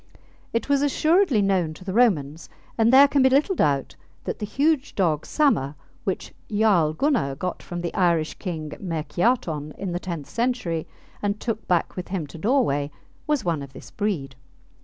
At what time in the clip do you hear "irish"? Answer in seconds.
7.93-8.33